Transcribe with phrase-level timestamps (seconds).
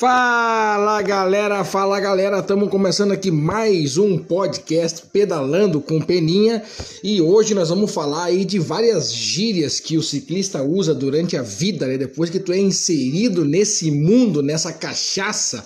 [0.00, 6.62] Fala galera, fala galera, estamos começando aqui mais um podcast Pedalando com Peninha
[7.04, 11.42] e hoje nós vamos falar aí de várias gírias que o ciclista usa durante a
[11.42, 11.98] vida, né?
[11.98, 15.62] Depois que tu é inserido nesse mundo, nessa cachaça,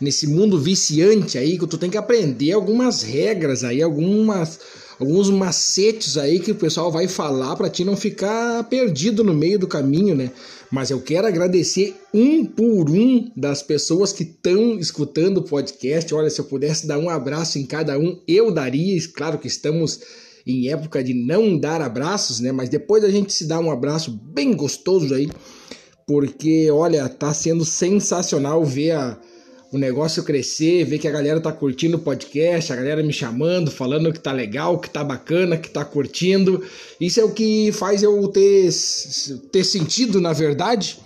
[0.00, 4.58] nesse mundo viciante aí, que tu tem que aprender algumas regras aí, algumas
[4.98, 9.58] alguns macetes aí que o pessoal vai falar para ti não ficar perdido no meio
[9.58, 10.30] do caminho, né?
[10.70, 16.14] Mas eu quero agradecer um por um das pessoas que estão escutando o podcast.
[16.14, 18.98] Olha, se eu pudesse dar um abraço em cada um, eu daria.
[19.14, 20.00] Claro que estamos
[20.46, 22.52] em época de não dar abraços, né?
[22.52, 25.30] Mas depois a gente se dá um abraço bem gostoso aí,
[26.06, 29.18] porque olha, tá sendo sensacional ver a
[29.70, 33.70] o negócio crescer, ver que a galera tá curtindo o podcast, a galera me chamando,
[33.70, 36.62] falando que tá legal, que tá bacana, que tá curtindo.
[36.98, 38.70] Isso é o que faz eu ter,
[39.52, 40.98] ter sentido, na verdade,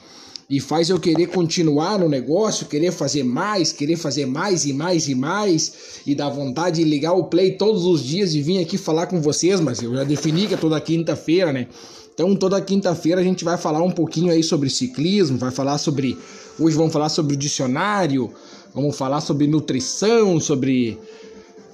[0.49, 5.09] e faz eu querer continuar no negócio, querer fazer mais, querer fazer mais e mais
[5.09, 8.79] e mais, e dar vontade de ligar o play todos os dias e vir aqui
[8.79, 11.67] falar com vocês, mas eu já defini que é toda quinta-feira, né?
[12.15, 16.17] Então toda quinta-feira a gente vai falar um pouquinho aí sobre ciclismo, vai falar sobre.
[16.61, 18.31] Hoje vamos falar sobre o dicionário,
[18.75, 20.99] Vamos falar sobre nutrição, sobre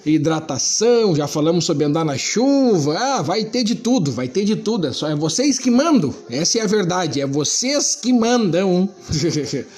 [0.05, 2.97] hidratação, já falamos sobre andar na chuva.
[2.99, 4.87] Ah, vai ter de tudo, vai ter de tudo.
[4.87, 6.15] É só é vocês que mandam.
[6.31, 8.89] Essa é a verdade, é vocês que mandam.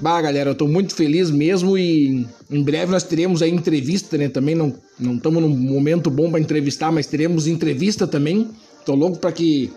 [0.00, 4.28] bah, galera, eu tô muito feliz mesmo e em breve nós teremos a entrevista, né?
[4.28, 8.50] Também não não estamos num momento bom para entrevistar, mas teremos entrevista também.
[8.84, 9.70] Tô louco para que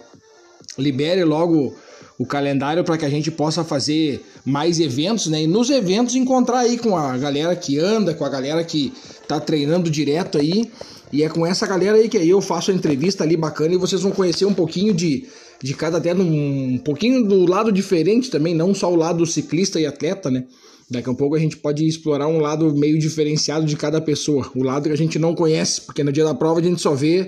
[0.77, 1.75] libere logo
[2.19, 5.43] o calendário para que a gente possa fazer mais eventos, né?
[5.43, 8.91] E nos eventos encontrar aí com a galera que anda, com a galera que
[9.25, 10.69] tá treinando direto aí.
[11.13, 13.77] E é com essa galera aí que aí eu faço a entrevista ali bacana e
[13.77, 15.27] vocês vão conhecer um pouquinho de,
[15.63, 19.85] de cada até um pouquinho do lado diferente também, não só o lado ciclista e
[19.85, 20.43] atleta, né?
[20.91, 24.61] Daqui a pouco a gente pode explorar um lado meio diferenciado de cada pessoa, o
[24.61, 27.27] lado que a gente não conhece, porque no dia da prova a gente só vê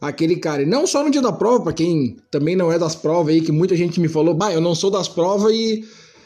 [0.00, 0.62] aquele cara.
[0.62, 3.40] E não só no dia da prova, para quem também não é das provas aí,
[3.40, 5.84] que muita gente me falou, bah, eu não sou das provas e,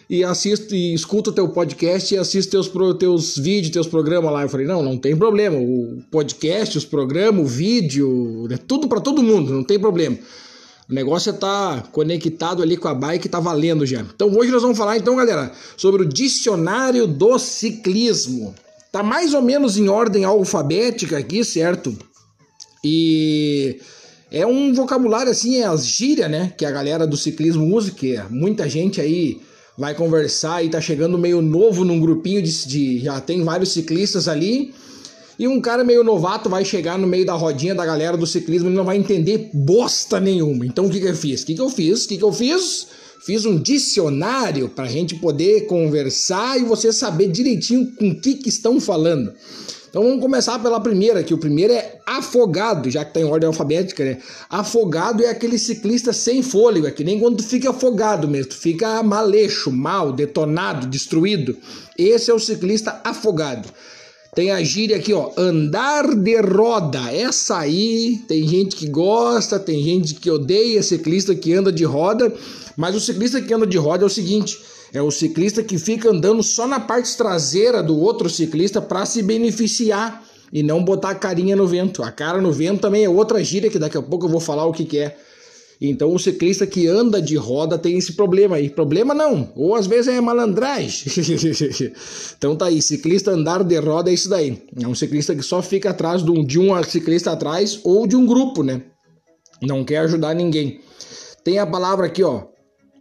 [0.08, 4.42] e assisto e escuto teu podcast e assisto teus, teus vídeos, teus programas lá.
[4.42, 5.56] Eu falei, não, não tem problema.
[5.56, 10.18] O podcast, os programas, o vídeo, é tudo para todo mundo, não tem problema.
[10.90, 14.00] O negócio é tá conectado ali com a bike, tá valendo já.
[14.00, 18.52] Então hoje nós vamos falar então, galera, sobre o dicionário do ciclismo.
[18.90, 21.96] Tá mais ou menos em ordem alfabética aqui, certo?
[22.82, 23.78] E
[24.30, 26.52] é um vocabulário assim, é as gírias, né?
[26.56, 29.40] Que a galera do ciclismo usa, que muita gente aí
[29.76, 34.28] vai conversar e tá chegando meio novo num grupinho de, de, já tem vários ciclistas
[34.28, 34.74] ali.
[35.38, 38.68] E um cara meio novato vai chegar no meio da rodinha da galera do ciclismo
[38.68, 40.66] e não vai entender bosta nenhuma.
[40.66, 41.42] Então o que, que eu fiz?
[41.42, 42.04] O que, que eu fiz?
[42.04, 42.88] O que, que eu fiz?
[43.24, 48.34] Fiz um dicionário para a gente poder conversar e você saber direitinho com o que,
[48.34, 49.32] que estão falando.
[49.90, 53.48] Então vamos começar pela primeira, que o primeiro é afogado, já que está em ordem
[53.48, 54.18] alfabética, né?
[54.48, 58.56] Afogado é aquele ciclista sem fôlego, é que nem quando tu fica afogado mesmo, tu
[58.56, 61.56] fica maleixo, mal, detonado, destruído.
[61.98, 63.68] Esse é o ciclista afogado.
[64.32, 67.12] Tem a gíria aqui, ó, andar de roda.
[67.12, 72.32] Essa aí tem gente que gosta, tem gente que odeia ciclista que anda de roda,
[72.76, 74.56] mas o ciclista que anda de roda é o seguinte,
[74.92, 79.22] é o ciclista que fica andando só na parte traseira do outro ciclista para se
[79.22, 82.02] beneficiar e não botar a carinha no vento.
[82.02, 84.66] A cara no vento também é outra gíria que daqui a pouco eu vou falar
[84.66, 85.16] o que, que é.
[85.80, 88.68] Então o ciclista que anda de roda tem esse problema aí.
[88.68, 91.10] Problema não, ou às vezes é malandragem.
[92.36, 94.62] então tá aí, ciclista andar de roda é isso daí.
[94.78, 98.14] É um ciclista que só fica atrás de um, de um ciclista atrás ou de
[98.14, 98.82] um grupo, né?
[99.62, 100.80] Não quer ajudar ninguém.
[101.42, 102.49] Tem a palavra aqui, ó,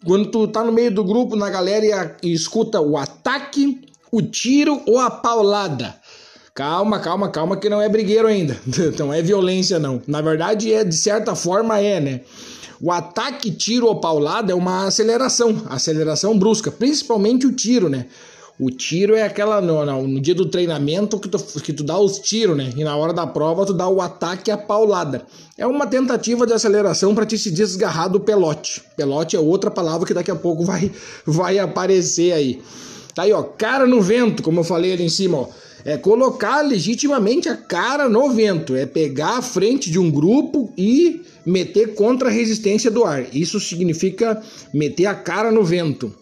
[0.06, 4.82] quando tu tá no meio do grupo, na galera, e, escuta o ataque, o tiro
[4.86, 5.96] ou a paulada.
[6.54, 8.58] Calma, calma, calma, que não é brigueiro ainda.
[9.00, 10.02] Não é violência, não.
[10.06, 12.22] Na verdade, é de certa forma é, né?
[12.82, 18.08] O ataque, tiro ou paulada é uma aceleração, aceleração brusca, principalmente o tiro, né?
[18.60, 22.20] O tiro é aquela no, no, dia do treinamento que tu, que tu dá os
[22.20, 22.74] tiros, né?
[22.76, 25.26] E na hora da prova tu dá o ataque a paulada.
[25.58, 28.82] É uma tentativa de aceleração para te se desgarrar do pelote.
[28.98, 30.92] Pelote é outra palavra que daqui a pouco vai,
[31.26, 32.62] vai aparecer aí.
[33.16, 35.48] Tá aí, ó, cara no vento, como eu falei ali em cima, ó.
[35.86, 41.22] É colocar legitimamente a cara no vento, é pegar a frente de um grupo e
[41.46, 43.34] meter contra a resistência do ar.
[43.34, 44.42] Isso significa
[44.74, 46.14] meter a cara no vento.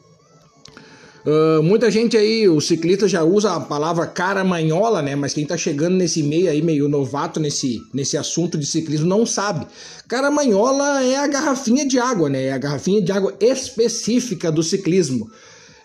[1.28, 5.14] Uh, muita gente aí, o ciclista já usa a palavra caramanhola, né?
[5.14, 9.26] Mas quem tá chegando nesse meio aí, meio novato nesse, nesse assunto de ciclismo, não
[9.26, 9.68] sabe.
[10.08, 12.46] Caramanhola é a garrafinha de água, né?
[12.46, 15.30] É a garrafinha de água específica do ciclismo.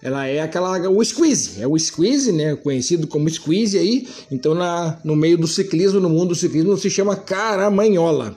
[0.01, 4.07] ela é aquela o squeeze, é o squeeze, né, conhecido como squeeze aí.
[4.31, 8.37] Então na, no meio do ciclismo, no mundo do ciclismo se chama caramanhola.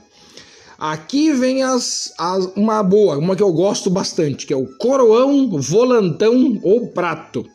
[0.77, 5.49] Aqui vem as, as, uma boa, uma que eu gosto bastante, que é o coroão,
[5.59, 7.45] volantão ou prato.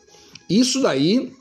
[0.49, 1.31] Isso daí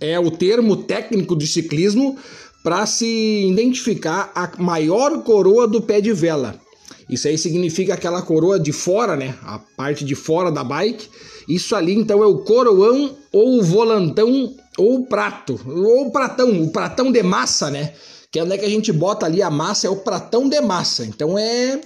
[0.00, 2.16] é o termo técnico de ciclismo
[2.62, 6.60] para se identificar a maior coroa do pé de vela.
[7.08, 9.34] Isso aí significa aquela coroa de fora, né?
[9.42, 11.08] A parte de fora da bike.
[11.48, 16.62] Isso ali então é o coroão ou o volantão ou o prato, ou o pratão,
[16.62, 17.94] o pratão de massa, né?
[18.30, 20.60] Que é onde é que a gente bota ali a massa, é o pratão de
[20.60, 21.04] massa.
[21.04, 21.80] Então é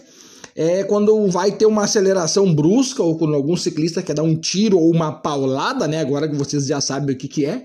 [0.55, 4.79] é quando vai ter uma aceleração brusca ou quando algum ciclista quer dar um tiro
[4.79, 6.01] ou uma paulada, né?
[6.01, 7.65] Agora que vocês já sabem o que que é.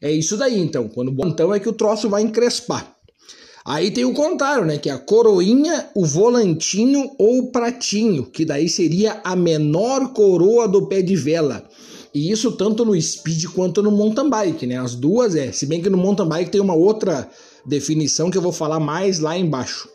[0.00, 0.88] É isso daí então.
[0.88, 2.96] Quando então é que o troço vai encrespar.
[3.64, 4.78] Aí tem o contrário, né?
[4.78, 10.66] Que é a coroinha, o volantinho ou o pratinho, que daí seria a menor coroa
[10.66, 11.64] do pé de vela.
[12.14, 14.78] E isso tanto no speed quanto no mountain bike, né?
[14.78, 15.52] As duas é.
[15.52, 17.28] Se bem que no mountain bike tem uma outra
[17.64, 19.88] definição que eu vou falar mais lá embaixo.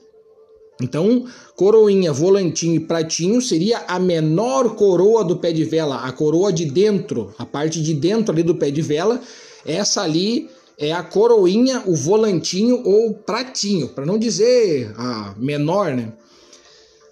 [0.82, 1.26] Então,
[1.56, 6.66] coroinha, volantinho e pratinho seria a menor coroa do pé de vela, a coroa de
[6.66, 9.20] dentro, a parte de dentro ali do pé de vela.
[9.66, 16.14] Essa ali é a coroinha, o volantinho ou pratinho, para não dizer a menor, né?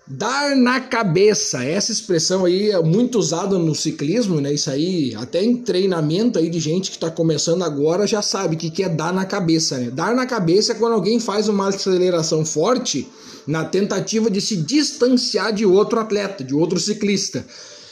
[0.08, 4.54] Dar na cabeça, essa expressão aí é muito usada no ciclismo, né?
[4.54, 8.60] Isso aí, até em treinamento aí de gente que está começando agora já sabe o
[8.60, 9.90] que, que é dar na cabeça, né?
[9.90, 13.08] Dar na cabeça é quando alguém faz uma aceleração forte
[13.48, 17.44] na tentativa de se distanciar de outro atleta, de outro ciclista.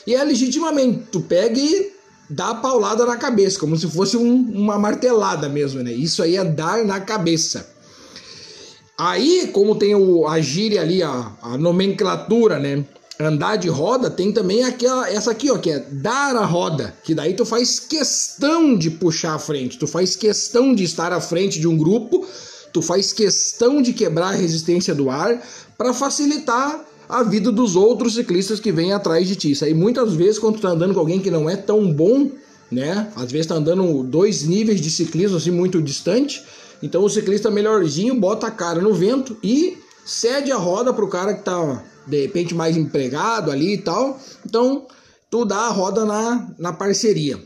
[0.06, 1.94] E é legitimamente, tu pega e
[2.30, 5.92] dá a paulada na cabeça, como se fosse um, uma martelada mesmo, né?
[5.92, 7.73] Isso aí é dar na cabeça.
[8.98, 12.86] Aí, como tem o, a gíria ali, a, a nomenclatura, né?
[13.20, 17.14] Andar de roda, tem também aquela, essa aqui, ó, que é dar a roda, que
[17.14, 21.60] daí tu faz questão de puxar a frente, tu faz questão de estar à frente
[21.60, 22.28] de um grupo,
[22.72, 25.42] tu faz questão de quebrar a resistência do ar
[25.78, 29.52] para facilitar a vida dos outros ciclistas que vêm atrás de ti.
[29.52, 32.32] Isso aí muitas vezes quando tu tá andando com alguém que não é tão bom,
[32.72, 33.12] né?
[33.16, 36.44] Às vezes tá andando dois níveis de ciclismo assim muito distante,
[36.84, 41.34] então o ciclista melhorzinho bota a cara no vento e cede a roda pro cara
[41.34, 44.20] que tá de repente mais empregado ali e tal.
[44.46, 44.86] Então,
[45.32, 47.42] tu dá a roda na, na parceria.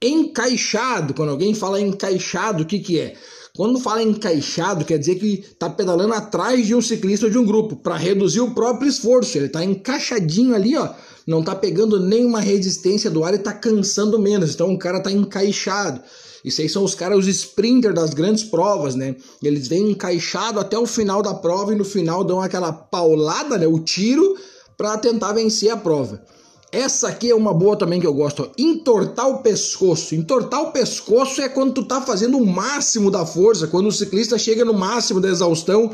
[0.00, 3.14] Encaixado, quando alguém fala encaixado, o que que é?
[3.54, 7.44] Quando fala encaixado, quer dizer que tá pedalando atrás de um ciclista ou de um
[7.44, 9.36] grupo, para reduzir o próprio esforço.
[9.36, 10.88] Ele tá encaixadinho ali, ó,
[11.26, 14.54] não tá pegando nenhuma resistência do ar e tá cansando menos.
[14.54, 16.00] Então o cara tá encaixado.
[16.44, 19.16] Isso aí são os caras, os sprinters das grandes provas, né?
[19.42, 23.66] Eles vêm encaixado até o final da prova e no final dão aquela paulada, né?
[23.66, 24.36] O tiro
[24.76, 26.22] para tentar vencer a prova.
[26.70, 28.48] Essa aqui é uma boa também que eu gosto, ó.
[28.58, 30.14] entortar o pescoço.
[30.14, 34.36] Entortar o pescoço é quando tu tá fazendo o máximo da força, quando o ciclista
[34.36, 35.90] chega no máximo da exaustão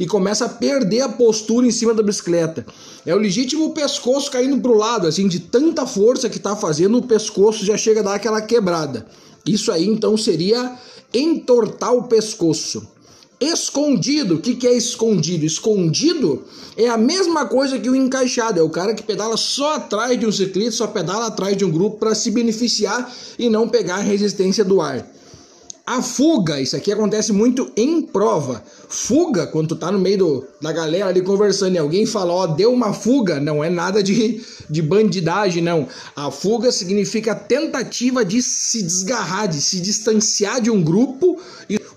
[0.00, 2.64] e começa a perder a postura em cima da bicicleta.
[3.04, 7.02] É o legítimo pescoço caindo pro lado, assim, de tanta força que tá fazendo, o
[7.02, 9.06] pescoço já chega a dar aquela quebrada.
[9.46, 10.76] Isso aí então seria
[11.12, 12.86] entortar o pescoço.
[13.40, 15.44] Escondido, o que, que é escondido?
[15.44, 16.44] Escondido
[16.76, 20.26] é a mesma coisa que o encaixado, é o cara que pedala só atrás de
[20.26, 24.00] um ciclista, só pedala atrás de um grupo para se beneficiar e não pegar a
[24.00, 25.06] resistência do ar.
[25.86, 28.64] A fuga, isso aqui acontece muito em prova.
[28.88, 32.46] Fuga, quando tu tá no meio do, da galera ali conversando e alguém fala, ó,
[32.46, 35.86] deu uma fuga, não é nada de, de bandidagem, não.
[36.16, 41.38] A fuga significa tentativa de se desgarrar, de se distanciar de um grupo,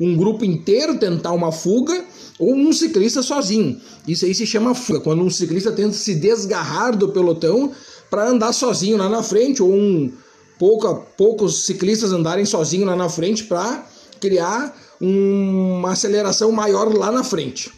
[0.01, 2.03] um grupo inteiro tentar uma fuga,
[2.37, 3.79] ou um ciclista sozinho.
[4.05, 7.71] Isso aí se chama fuga, quando um ciclista tenta se desgarrar do pelotão
[8.09, 10.11] para andar sozinho lá na frente, ou um
[10.57, 13.85] pouca, poucos ciclistas andarem sozinhos lá na frente para
[14.19, 17.71] criar uma aceleração maior lá na frente.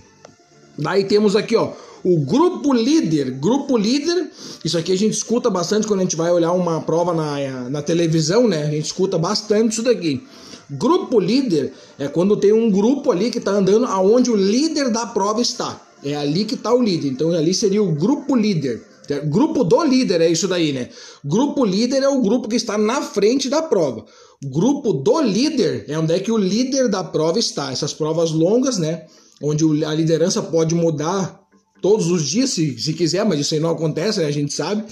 [0.78, 3.32] Daí temos aqui, ó, o grupo líder.
[3.32, 4.32] Grupo líder,
[4.64, 7.82] isso aqui a gente escuta bastante quando a gente vai olhar uma prova na, na
[7.82, 8.64] televisão, né?
[8.64, 10.24] A gente escuta bastante isso daqui.
[10.70, 15.06] Grupo líder é quando tem um grupo ali que está andando aonde o líder da
[15.06, 15.82] prova está.
[16.04, 17.10] É ali que está o líder.
[17.10, 18.84] Então ali seria o grupo líder.
[19.20, 20.90] Grupo do líder é isso daí, né?
[21.24, 24.06] Grupo líder é o grupo que está na frente da prova.
[24.44, 27.72] Grupo do líder é onde é que o líder da prova está.
[27.72, 29.06] Essas provas longas, né?
[29.42, 31.40] Onde a liderança pode mudar
[31.82, 34.26] todos os dias, se, se quiser, mas isso aí não acontece, né?
[34.26, 34.84] A gente sabe.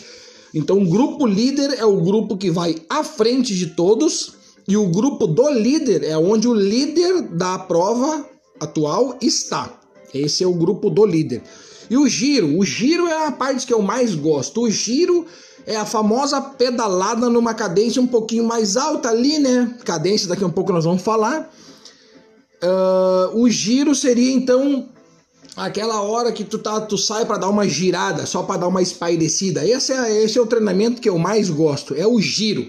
[0.54, 4.34] Então, grupo líder é o grupo que vai à frente de todos,
[4.68, 8.26] e o grupo do líder é onde o líder da prova
[8.60, 9.80] atual está.
[10.14, 11.44] Esse é o grupo do líder.
[11.89, 14.62] E o giro, o giro é a parte que eu mais gosto.
[14.62, 15.25] O giro
[15.65, 19.75] é a famosa pedalada numa cadência um pouquinho mais alta ali, né?
[19.86, 21.51] Cadência daqui a um pouco nós vamos falar.
[22.63, 24.89] Uh, o giro seria então
[25.56, 28.82] aquela hora que tu tá, tu sai para dar uma girada, só para dar uma
[28.82, 29.67] espairecida.
[29.67, 32.67] Esse é, esse é o treinamento que eu mais gosto, é o giro.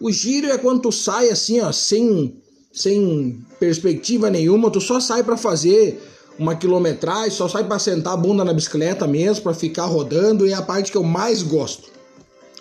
[0.00, 2.36] O giro é quando tu sai assim, ó, sem
[2.72, 6.00] sem perspectiva nenhuma, tu só sai para fazer
[6.38, 10.52] uma quilometragem, só sai para sentar a bunda na bicicleta mesmo, para ficar rodando, e
[10.52, 11.88] é a parte que eu mais gosto.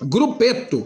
[0.02, 0.86] Grupeto.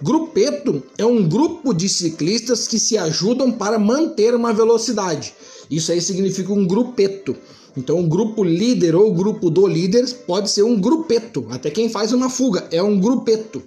[0.00, 5.32] Grupeto é um grupo de ciclistas que se ajudam para manter uma velocidade.
[5.70, 7.34] Isso aí significa um grupeto.
[7.76, 11.46] Então, o grupo líder ou grupo do líder pode ser um grupeto.
[11.50, 13.62] Até quem faz uma fuga é um grupeto.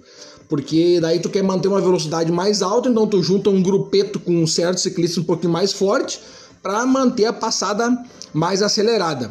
[0.48, 4.32] Porque daí tu quer manter uma velocidade mais alta, então tu junta um grupeto com
[4.32, 6.20] um certo ciclista um pouquinho mais forte
[6.62, 7.90] para manter a passada
[8.32, 9.30] mais acelerada.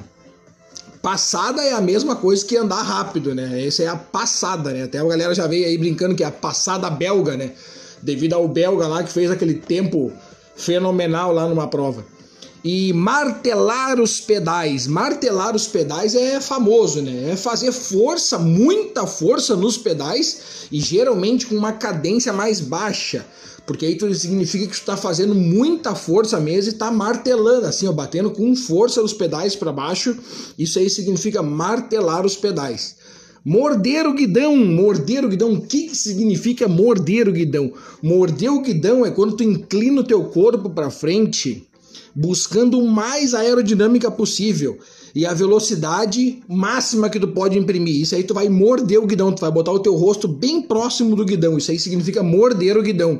[1.01, 3.65] Passada é a mesma coisa que andar rápido, né?
[3.65, 4.83] Essa é a passada, né?
[4.83, 7.53] Até a galera já veio aí brincando que é a passada belga, né?
[8.01, 10.11] Devido ao belga lá que fez aquele tempo
[10.55, 12.03] fenomenal lá numa prova.
[12.63, 14.85] E martelar os pedais.
[14.85, 17.31] Martelar os pedais é famoso, né?
[17.31, 23.25] É fazer força, muita força nos pedais e geralmente com uma cadência mais baixa.
[23.65, 27.93] Porque aí significa que tu está fazendo muita força mesmo e está martelando, assim, ó,
[27.93, 30.17] batendo com força os pedais para baixo.
[30.57, 32.95] Isso aí significa martelar os pedais.
[33.45, 37.71] Morder o guidão, morder o guidão, o que, que significa morder o guidão?
[38.03, 41.68] Morder o guidão é quando tu inclina o teu corpo para frente
[42.15, 44.77] buscando o mais aerodinâmica possível
[45.13, 48.01] e a velocidade máxima que tu pode imprimir.
[48.01, 51.15] Isso aí tu vai morder o guidão, tu vai botar o teu rosto bem próximo
[51.15, 51.57] do guidão.
[51.57, 53.19] Isso aí significa morder o guidão.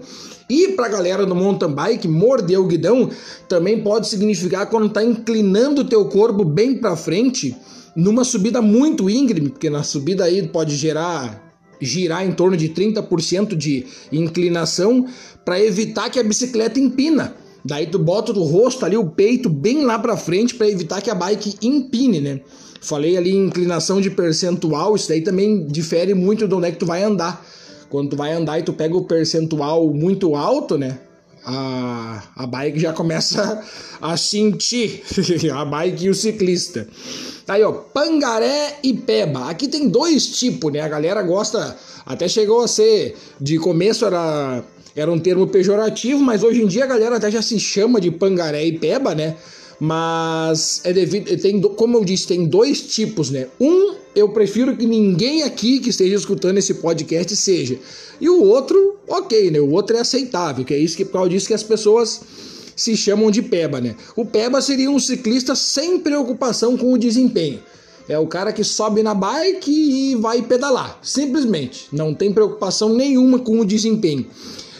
[0.49, 3.09] E pra galera do mountain bike, morder o guidão
[3.47, 7.55] também pode significar quando tá inclinando o teu corpo bem para frente
[7.95, 11.49] numa subida muito íngreme, porque na subida aí pode gerar
[11.81, 15.05] girar em torno de 30% de inclinação
[15.45, 17.35] para evitar que a bicicleta empina.
[17.69, 21.09] Daí tu bota o rosto ali, o peito bem lá para frente para evitar que
[21.11, 22.41] a bike empine, né?
[22.81, 26.87] Falei ali inclinação de percentual, isso daí também difere muito de onde é que tu
[26.87, 27.45] vai andar.
[27.87, 30.97] Quando tu vai andar e tu pega o percentual muito alto, né?
[31.45, 33.63] A, a bike já começa
[34.01, 35.03] a sentir,
[35.53, 36.87] a bike e o ciclista.
[37.45, 39.47] Tá aí, ó, pangaré e peba.
[39.47, 40.81] Aqui tem dois tipos, né?
[40.81, 44.63] A galera gosta, até chegou a ser, de começo era
[44.95, 48.11] era um termo pejorativo, mas hoje em dia a galera até já se chama de
[48.11, 49.35] pangaré e peba, né?
[49.79, 53.47] Mas é devido, tem, como eu disse, tem dois tipos, né?
[53.59, 57.79] Um, eu prefiro que ninguém aqui que esteja escutando esse podcast seja.
[58.19, 59.59] E o outro, ok, né?
[59.59, 62.21] O outro é aceitável, que é isso que por causa disso que as pessoas
[62.75, 63.95] se chamam de peba, né?
[64.15, 67.61] O peba seria um ciclista sem preocupação com o desempenho.
[68.07, 71.87] É o cara que sobe na bike e vai pedalar, simplesmente.
[71.91, 74.25] Não tem preocupação nenhuma com o desempenho.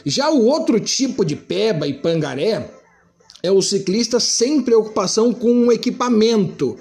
[0.06, 2.70] Já o outro tipo de peba e pangaré
[3.42, 6.78] é o ciclista sem preocupação com o equipamento.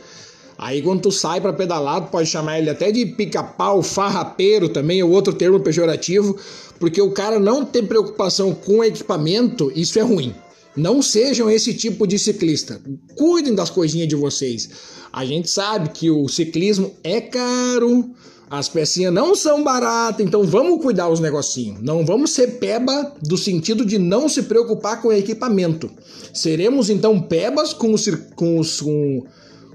[0.58, 4.98] Aí quando tu sai para pedalar, tu pode chamar ele até de pica-pau, farrapeiro também,
[4.98, 6.36] é outro termo pejorativo,
[6.80, 10.34] porque o cara não tem preocupação com equipamento, isso é ruim.
[10.76, 12.80] Não sejam esse tipo de ciclista.
[13.16, 14.68] Cuidem das coisinhas de vocês.
[15.12, 18.10] A gente sabe que o ciclismo é caro,
[18.50, 21.82] as pecinhas não são baratas, então vamos cuidar os negocinhos.
[21.82, 25.90] Não vamos ser peba do sentido de não se preocupar com o equipamento.
[26.32, 27.96] Seremos então pebas com o,
[28.34, 28.62] com,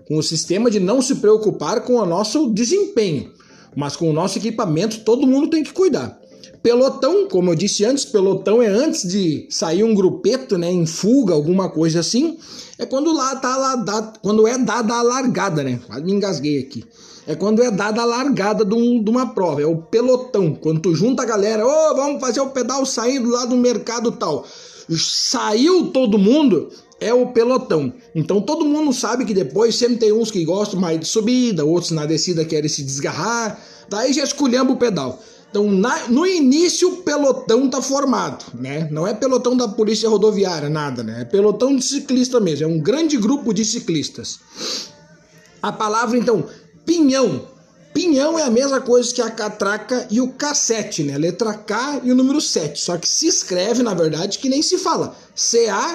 [0.07, 3.31] com o sistema de não se preocupar com o nosso desempenho.
[3.75, 6.19] Mas com o nosso equipamento todo mundo tem que cuidar.
[6.63, 11.33] Pelotão, como eu disse antes, pelotão é antes de sair um grupeto, né, em fuga,
[11.33, 12.37] alguma coisa assim.
[12.79, 15.79] É quando lá tá lá, dá, quando é dada a largada, né?
[15.85, 16.83] Quase me engasguei aqui
[17.25, 20.53] é quando é dada a largada de, um, de, uma prova, é o pelotão.
[20.55, 24.11] Quando tu junta a galera, ô, oh, vamos fazer o pedal saindo lá do mercado
[24.11, 24.45] tal.
[24.89, 27.93] Saiu todo mundo, é o pelotão.
[28.13, 31.91] Então todo mundo sabe que depois sempre tem uns que gostam mais de subida, outros
[31.91, 35.19] na descida querem se desgarrar, daí já escolhemos o pedal.
[35.49, 38.87] Então, na, no início, o pelotão tá formado, né?
[38.89, 41.21] Não é pelotão da polícia rodoviária, nada, né?
[41.21, 44.39] É pelotão de ciclista mesmo, é um grande grupo de ciclistas.
[45.61, 46.43] A palavra, então,
[46.85, 47.47] Pinhão.
[47.93, 51.17] Pinhão é a mesma coisa que a catraca e o cassete, né?
[51.17, 52.79] Letra K e o número 7.
[52.79, 55.15] Só que se escreve, na verdade, que nem se fala.
[55.35, 55.93] C-A-S-S-E-T-E.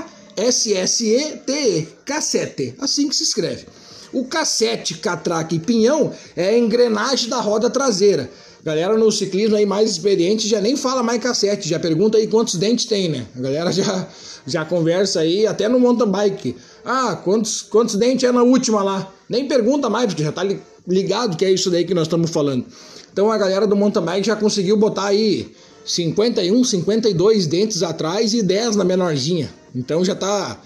[2.04, 2.75] Cassete.
[2.78, 3.66] Assim que se escreve.
[4.12, 8.30] O cassete, catraca e pinhão é a engrenagem da roda traseira.
[8.64, 12.54] Galera no ciclismo aí mais experiente já nem fala mais cassete, já pergunta aí quantos
[12.57, 13.26] dentes tem, né?
[13.37, 14.09] A galera já,
[14.47, 16.57] já conversa aí, até no mountain bike.
[16.85, 19.12] Ah, quantos, quantos dentes é na última lá?
[19.28, 20.42] Nem pergunta mais, porque já tá
[20.87, 22.64] ligado que é isso daí que nós estamos falando.
[23.12, 25.52] Então a galera do mountain bike já conseguiu botar aí
[25.85, 29.52] 51, 52 dentes atrás e 10 na menorzinha.
[29.75, 30.61] Então já tá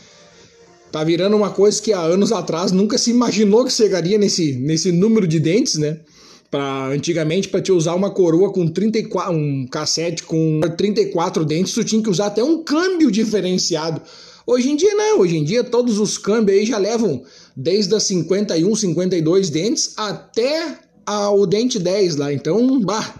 [0.92, 4.92] tá virando uma coisa que há anos atrás nunca se imaginou que chegaria nesse, nesse
[4.92, 5.98] número de dentes, né?
[6.50, 11.82] Pra, antigamente, para te usar uma coroa com 34, um cassete com 34 dentes, tu
[11.82, 14.02] tinha que usar até um câmbio diferenciado.
[14.46, 17.22] Hoje em dia não, hoje em dia todos os câmbios aí já levam
[17.56, 22.32] desde as 51, 52 dentes até a, o dente 10 lá.
[22.32, 23.14] Então, bah,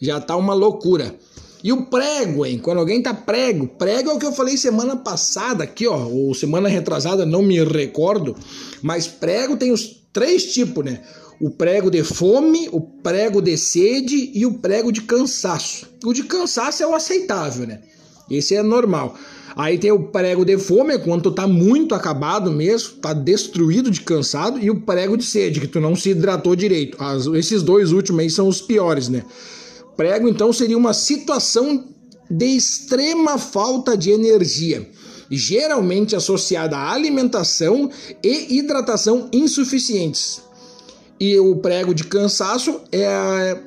[0.00, 1.14] já tá uma loucura.
[1.62, 2.58] E o prego, hein?
[2.58, 6.32] Quando alguém tá prego, prego é o que eu falei semana passada aqui, ó, ou
[6.32, 8.36] semana retrasada, não me recordo,
[8.80, 11.02] mas prego tem os três tipos, né?
[11.40, 15.88] O prego de fome, o prego de sede e o prego de cansaço.
[16.04, 17.80] O de cansaço é o aceitável, né?
[18.30, 19.16] Esse é normal.
[19.58, 23.90] Aí tem o prego de fome, é quando tu tá muito acabado mesmo, tá destruído
[23.90, 26.96] de cansado, e o prego de sede, que tu não se hidratou direito.
[27.02, 29.24] As, esses dois últimos aí são os piores, né?
[29.96, 31.88] Prego, então, seria uma situação
[32.30, 34.88] de extrema falta de energia,
[35.28, 37.90] geralmente associada à alimentação
[38.22, 40.40] e hidratação insuficientes.
[41.18, 43.58] E o prego de cansaço é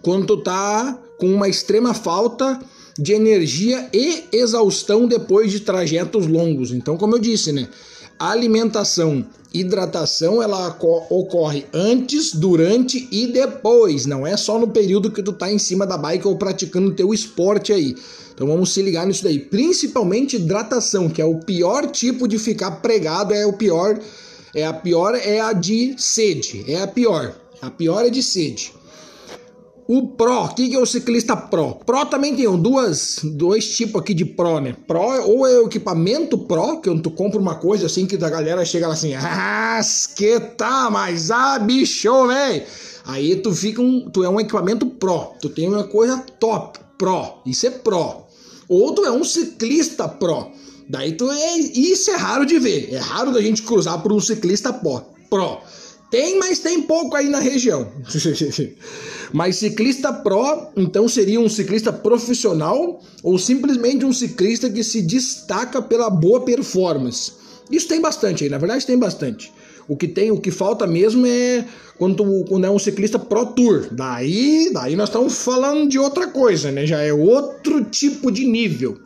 [0.00, 2.58] quando tu tá com uma extrema falta
[2.98, 6.72] de energia e exaustão depois de trajetos longos.
[6.72, 7.68] Então, como eu disse, né?
[8.30, 10.78] alimentação, hidratação, ela
[11.10, 14.06] ocorre antes, durante e depois.
[14.06, 17.12] Não é só no período que tu tá em cima da bike ou praticando teu
[17.12, 17.96] esporte aí.
[18.32, 19.40] Então vamos se ligar nisso daí.
[19.40, 23.98] Principalmente hidratação, que é o pior tipo de ficar pregado, é o pior.
[24.54, 27.34] É a pior é a de sede, é a pior.
[27.60, 28.72] A pior é de sede.
[29.94, 31.74] O Pro, o que é o ciclista Pro?
[31.84, 34.74] Pro também tem duas, dois tipos aqui de Pro, né?
[34.86, 38.64] Pro ou é o equipamento Pro, que tu compra uma coisa assim que a galera
[38.64, 39.78] chega lá assim, ah,
[40.16, 42.62] que tá, mas ah, bicho, velho.
[43.04, 47.42] Aí tu fica um, tu é um equipamento Pro, tu tem uma coisa top, Pro,
[47.44, 48.22] isso é Pro.
[48.70, 50.52] Ou tu é um ciclista Pro.
[50.88, 54.20] Daí tu é, isso é raro de ver, é raro da gente cruzar por um
[54.20, 55.02] ciclista Pro.
[55.28, 55.58] Pro.
[56.12, 57.90] Tem, mas tem pouco aí na região.
[59.32, 65.80] mas ciclista pro, então seria um ciclista profissional ou simplesmente um ciclista que se destaca
[65.80, 67.32] pela boa performance.
[67.70, 69.50] Isso tem bastante aí, na verdade tem bastante.
[69.88, 71.64] O que tem, o que falta mesmo é
[71.96, 73.88] quando, quando é um ciclista pro tour.
[73.90, 76.86] Daí, daí nós estamos falando de outra coisa, né?
[76.86, 79.00] Já é outro tipo de nível.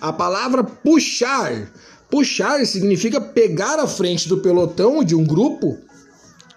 [0.00, 1.70] A palavra puxar,
[2.10, 5.84] puxar significa pegar a frente do pelotão de um grupo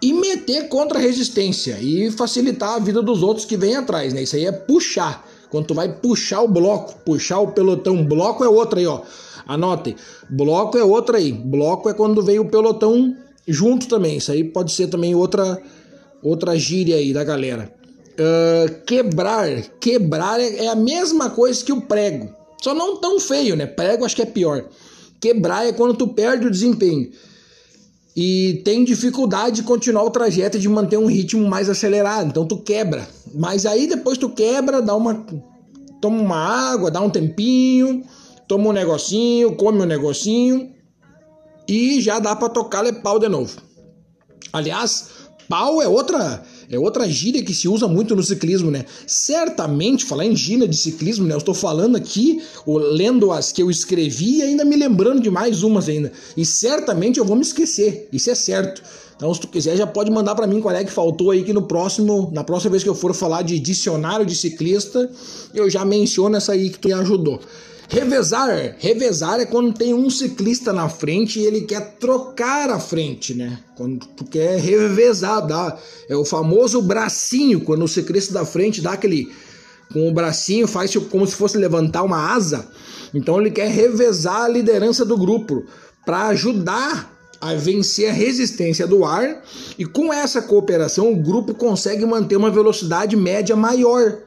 [0.01, 4.23] e meter contra a resistência e facilitar a vida dos outros que vêm atrás, né?
[4.23, 5.25] Isso aí é puxar.
[5.49, 9.01] Quando tu vai puxar o bloco, puxar o pelotão, bloco é outra aí, ó.
[9.47, 9.95] Anotem.
[10.29, 11.31] Bloco é outra aí.
[11.31, 13.15] Bloco é quando vem o pelotão
[13.47, 14.17] junto também.
[14.17, 15.61] Isso aí pode ser também outra
[16.21, 17.73] outra gíria aí da galera.
[18.19, 19.47] Uh, quebrar.
[19.79, 22.35] Quebrar é, é a mesma coisa que o prego.
[22.61, 23.65] Só não tão feio, né?
[23.65, 24.65] Prego acho que é pior.
[25.21, 27.09] Quebrar é quando tu perde o desempenho
[28.19, 32.29] e tem dificuldade de continuar o trajeto de manter um ritmo mais acelerado.
[32.29, 33.07] Então tu quebra.
[33.35, 35.23] Mas aí depois tu quebra, dá uma
[36.01, 38.03] toma uma água, dá um tempinho,
[38.47, 40.71] toma um negocinho, come um negocinho
[41.67, 43.55] e já dá para tocar pau de novo.
[44.51, 45.09] Aliás,
[45.47, 48.85] pau é outra é outra gíria que se usa muito no ciclismo, né?
[49.05, 51.33] Certamente, falar em gíria de ciclismo, né?
[51.33, 55.63] Eu estou falando aqui, lendo as que eu escrevi e ainda me lembrando de mais
[55.63, 56.11] umas ainda.
[56.35, 58.83] E certamente eu vou me esquecer, isso é certo.
[59.15, 61.51] Então, se tu quiser, já pode mandar para mim qual é que faltou aí que
[61.51, 65.09] no próximo, na próxima vez que eu for falar de dicionário de ciclista,
[65.55, 67.39] eu já menciono essa aí que tu me ajudou.
[67.89, 68.75] Revezar.
[68.79, 73.59] Revezar é quando tem um ciclista na frente e ele quer trocar a frente, né?
[73.77, 75.77] Quando tu quer revezar, dá.
[76.09, 79.31] É o famoso bracinho, quando o ciclista da frente dá aquele.
[79.93, 82.69] Com o bracinho, faz como se fosse levantar uma asa.
[83.13, 85.65] Então ele quer revezar a liderança do grupo
[86.05, 89.41] para ajudar a vencer a resistência do ar.
[89.77, 94.26] E com essa cooperação, o grupo consegue manter uma velocidade média maior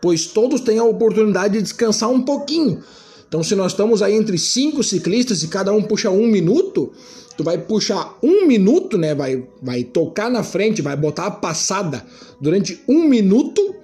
[0.00, 2.82] pois todos têm a oportunidade de descansar um pouquinho.
[3.28, 6.92] Então, se nós estamos aí entre cinco ciclistas e cada um puxa um minuto,
[7.36, 9.14] tu vai puxar um minuto, né?
[9.14, 12.04] Vai, vai tocar na frente, vai botar a passada
[12.40, 13.76] durante um minuto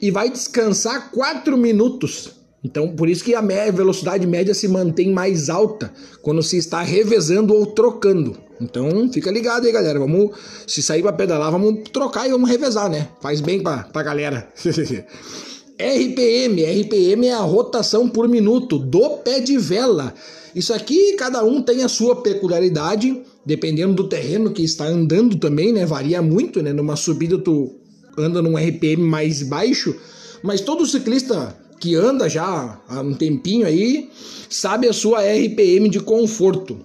[0.00, 2.30] e vai descansar quatro minutos.
[2.64, 7.54] Então, por isso que a velocidade média se mantém mais alta quando se está revezando
[7.54, 8.38] ou trocando.
[8.58, 9.98] Então, fica ligado aí, galera.
[9.98, 10.30] Vamos,
[10.66, 13.08] se sair para pedalar, vamos trocar e vamos revezar, né?
[13.20, 14.48] Faz bem para a galera.
[15.78, 20.14] RPM, RPM é a rotação por minuto do pé de vela.
[20.54, 25.72] Isso aqui cada um tem a sua peculiaridade, dependendo do terreno que está andando também,
[25.72, 25.84] né?
[25.84, 26.72] Varia muito, né?
[26.72, 27.74] Numa subida tu
[28.16, 29.96] anda num RPM mais baixo,
[30.42, 34.08] mas todo ciclista que anda já há um tempinho aí
[34.48, 36.78] sabe a sua RPM de conforto.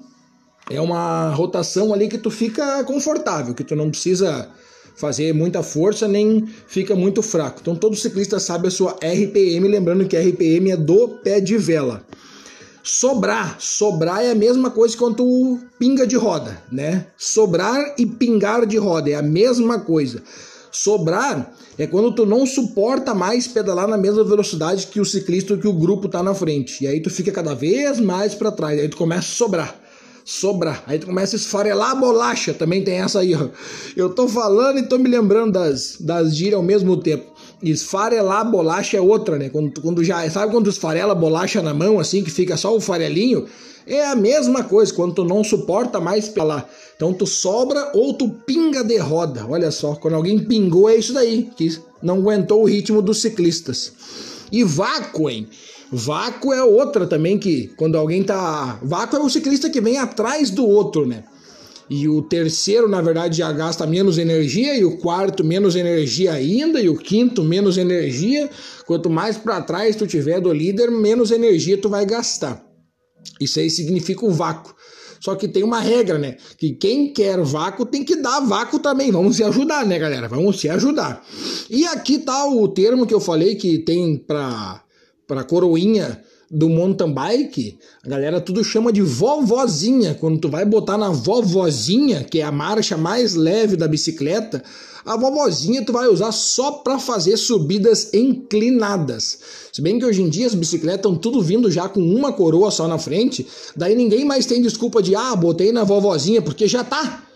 [0.67, 4.49] É uma rotação ali que tu fica confortável, que tu não precisa
[4.99, 7.59] fazer muita força nem fica muito fraco.
[7.61, 12.03] Então todo ciclista sabe a sua RPM, lembrando que RPM é do pé de vela.
[12.83, 17.07] Sobrar, sobrar é a mesma coisa quanto pinga de roda, né?
[17.17, 20.21] Sobrar e pingar de roda é a mesma coisa.
[20.69, 25.67] Sobrar é quando tu não suporta mais pedalar na mesma velocidade que o ciclista que
[25.67, 26.83] o grupo tá na frente.
[26.83, 29.88] E aí tu fica cada vez mais para trás, aí tu começa a sobrar
[30.29, 30.83] sobrar.
[30.85, 33.47] Aí tu começa a esfarelar a bolacha, também tem essa aí, ó.
[33.97, 37.25] Eu tô falando e tô me lembrando das, das gírias ao mesmo tempo.
[37.63, 39.49] Esfarelar a bolacha é outra, né?
[39.49, 40.29] Quando, quando já.
[40.29, 43.47] Sabe quando esfarela a bolacha na mão, assim, que fica só o farelinho?
[43.87, 46.63] É a mesma coisa, quando tu não suporta mais lá.
[46.95, 49.47] Então tu sobra ou tu pinga de roda.
[49.49, 53.91] Olha só, quando alguém pingou é isso daí, que não aguentou o ritmo dos ciclistas.
[54.51, 55.47] E vácuo, hein?
[55.91, 58.79] Vácuo é outra também que quando alguém tá.
[58.83, 61.23] Vácuo é o ciclista que vem atrás do outro, né?
[61.89, 66.79] E o terceiro, na verdade, já gasta menos energia, e o quarto menos energia ainda,
[66.79, 68.47] e o quinto menos energia.
[68.85, 72.63] Quanto mais para trás tu tiver do líder, menos energia tu vai gastar.
[73.41, 74.75] Isso aí significa o vácuo.
[75.19, 76.37] Só que tem uma regra, né?
[76.57, 79.11] Que quem quer vácuo tem que dar vácuo também.
[79.11, 80.27] Vamos se ajudar, né, galera?
[80.27, 81.25] Vamos se ajudar.
[81.69, 84.81] E aqui tá o termo que eu falei que tem para
[85.29, 90.17] para coroinha do mountain bike, a galera tudo chama de vovozinha.
[90.19, 94.63] Quando tu vai botar na vovozinha, que é a marcha mais leve da bicicleta,
[95.05, 99.37] a vovozinha tu vai usar só para fazer subidas inclinadas.
[99.71, 102.71] Se bem que hoje em dia as bicicletas estão tudo vindo já com uma coroa
[102.71, 106.83] só na frente, daí ninguém mais tem desculpa de ah, botei na vovozinha porque já
[106.83, 107.28] tá.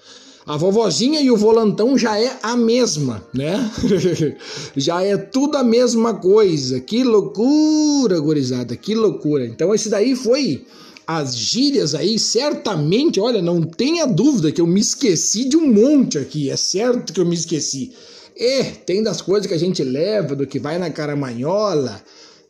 [0.45, 3.71] A vovozinha e o volantão já é a mesma, né?
[4.75, 6.81] já é tudo a mesma coisa.
[6.81, 9.45] Que loucura, gurizada, que loucura.
[9.45, 10.65] Então esse daí foi
[11.07, 16.17] as gírias aí, certamente, olha, não tenha dúvida que eu me esqueci de um monte
[16.17, 17.91] aqui, é certo que eu me esqueci.
[18.35, 22.01] E tem das coisas que a gente leva, do que vai na caramanhola,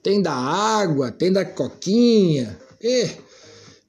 [0.01, 2.57] tem da água, tem da coquinha.
[2.81, 3.07] E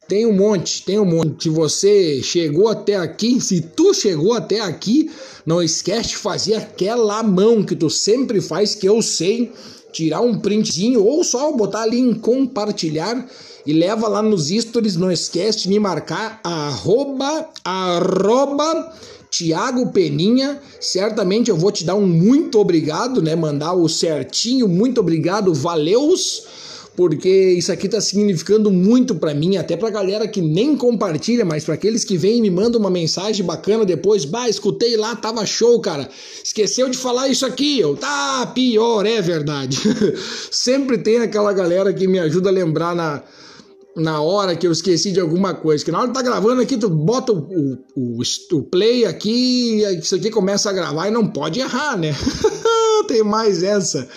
[0.06, 1.44] tem um monte, tem um monte.
[1.44, 5.10] Se você chegou até aqui, se tu chegou até aqui,
[5.46, 9.52] não esquece de fazer aquela mão que tu sempre faz, que eu sei,
[9.92, 13.26] tirar um printzinho ou só botar ali em compartilhar
[13.66, 18.92] e leva lá nos stories, não esquece de me marcar arroba, arroba
[19.30, 23.34] Tiago Peninha, certamente eu vou te dar um muito obrigado, né?
[23.34, 26.44] Mandar o certinho, muito obrigado, valeus
[26.96, 31.64] porque isso aqui está significando muito para mim, até para galera que nem compartilha, mas
[31.64, 35.44] para aqueles que vêm e me mandam uma mensagem bacana depois, bah, escutei lá, tava
[35.44, 36.08] show, cara.
[36.42, 39.78] Esqueceu de falar isso aqui, eu, tá pior, é verdade.
[40.50, 43.22] Sempre tem aquela galera que me ajuda a lembrar na
[43.96, 45.84] na hora que eu esqueci de alguma coisa.
[45.84, 48.20] Que na hora que tá gravando aqui, tu bota o, o,
[48.52, 52.12] o, play aqui, isso aqui começa a gravar e não pode errar, né?
[53.06, 54.08] Tem mais essa.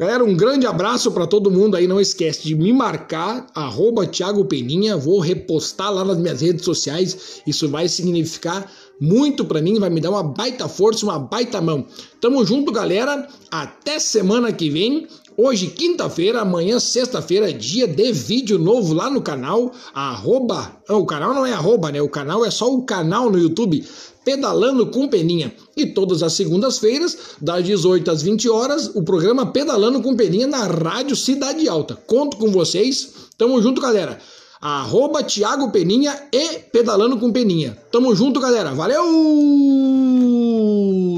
[0.00, 1.86] Galera, um grande abraço para todo mundo aí.
[1.86, 4.96] Não esquece de me marcar, arroba Thiago Peninha.
[4.96, 7.42] Vou repostar lá nas minhas redes sociais.
[7.46, 11.84] Isso vai significar muito para mim, vai me dar uma baita força, uma baita mão.
[12.18, 13.28] Tamo junto, galera.
[13.50, 15.06] Até semana que vem.
[15.36, 19.70] Hoje, quinta-feira, amanhã, sexta-feira, dia de vídeo novo lá no canal.
[19.92, 20.80] Arroba.
[20.88, 22.00] O canal não é arroba, né?
[22.00, 23.84] O canal é só o canal no YouTube.
[24.30, 25.52] Pedalando com Peninha.
[25.76, 30.66] E todas as segundas-feiras, das 18 às 20 horas, o programa Pedalando com Peninha na
[30.66, 31.96] Rádio Cidade Alta.
[32.06, 33.12] Conto com vocês.
[33.36, 34.20] Tamo junto, galera.
[34.60, 37.76] Arroba Thiago Peninha e Pedalando com Peninha.
[37.90, 38.72] Tamo junto, galera.
[38.72, 39.02] Valeu!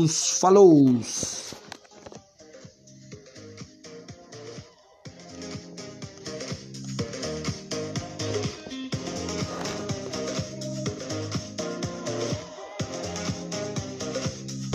[0.09, 0.97] Falou!